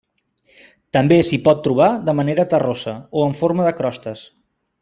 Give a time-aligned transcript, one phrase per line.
[0.97, 4.29] També s'hi pot trobar de manera terrosa o en forma de crostes.